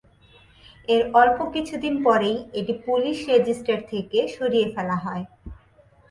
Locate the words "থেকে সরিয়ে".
3.91-4.67